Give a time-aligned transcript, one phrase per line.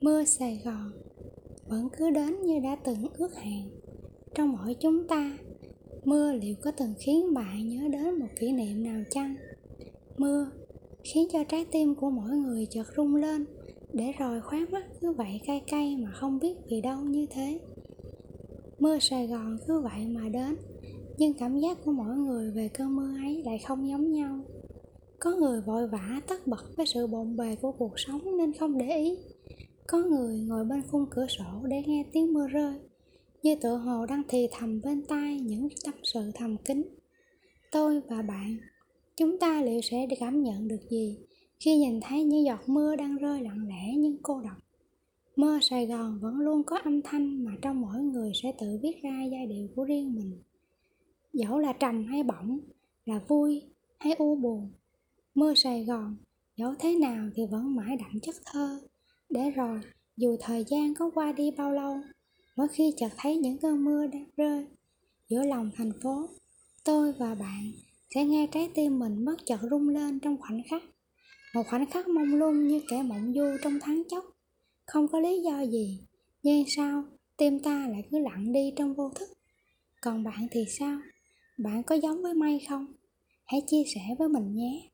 [0.00, 0.92] Mưa Sài Gòn
[1.68, 3.70] vẫn cứ đến như đã từng ước hẹn.
[4.34, 5.38] Trong mỗi chúng ta,
[6.04, 9.34] Mưa liệu có từng khiến bạn nhớ đến một kỷ niệm nào chăng?
[10.16, 10.50] Mưa
[11.04, 13.44] khiến cho trái tim của mỗi người chợt rung lên
[13.92, 17.60] Để rồi khóe mắt cứ vậy cay cay mà không biết vì đâu như thế.
[18.78, 20.56] Mưa Sài Gòn cứ vậy mà đến,
[21.18, 24.40] Nhưng cảm giác của mỗi người về cơn mưa ấy lại không giống nhau.
[25.18, 28.78] Có người vội vã tất bật với sự bộn bề của cuộc sống nên không
[28.78, 29.18] để ý
[29.90, 32.74] có người ngồi bên khung cửa sổ để nghe tiếng mưa rơi
[33.42, 36.82] Như tựa hồ đang thì thầm bên tai những tâm sự thầm kín.
[37.72, 38.56] Tôi và bạn
[39.16, 41.18] Chúng ta liệu sẽ cảm nhận được gì
[41.60, 44.56] Khi nhìn thấy những giọt mưa đang rơi lặng lẽ nhưng cô độc?
[45.36, 49.02] Mơ Sài Gòn vẫn luôn có âm thanh mà trong mỗi người sẽ tự viết
[49.02, 50.42] ra giai điệu của riêng mình.
[51.32, 52.60] Dẫu là trầm hay bỏng,
[53.04, 53.62] là vui
[53.98, 54.70] hay u buồn
[55.34, 56.16] Mưa Sài Gòn,
[56.56, 58.80] dẫu thế nào thì vẫn mãi đậm chất thơ
[59.30, 59.80] để rồi,
[60.16, 61.96] dù thời gian có qua đi bao lâu,
[62.56, 64.66] mỗi khi chợt thấy những cơn mưa đang rơi
[65.28, 66.28] giữa lòng thành phố,
[66.84, 67.72] tôi và bạn
[68.14, 70.82] sẽ nghe trái tim mình bất chợt rung lên trong khoảnh khắc.
[71.54, 74.24] Một khoảnh khắc mông lung như kẻ mộng du trong tháng chốc.
[74.86, 76.00] Không có lý do gì,
[76.42, 77.04] nhưng sao
[77.36, 79.28] tim ta lại cứ lặng đi trong vô thức.
[80.00, 80.98] Còn bạn thì sao?
[81.58, 82.86] Bạn có giống với mây không?
[83.46, 84.88] Hãy chia sẻ với mình nhé.